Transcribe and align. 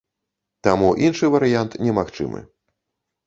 Таму, 0.67 0.87
іншы 1.09 1.29
варыянт 1.35 1.77
немагчымы. 1.87 2.39